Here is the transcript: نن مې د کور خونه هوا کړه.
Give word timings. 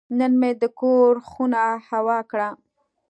نن 0.17 0.31
مې 0.39 0.51
د 0.61 0.63
کور 0.79 1.13
خونه 1.29 1.61
هوا 1.89 2.19
کړه. 2.31 2.49